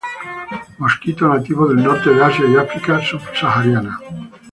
Mosquito 0.79 1.27
nativo 1.27 1.67
del 1.67 1.83
norte 1.83 2.09
de 2.11 2.23
Asia, 2.23 2.43
y 2.49 2.55
África 2.55 2.99
subsahariana. 3.05 3.99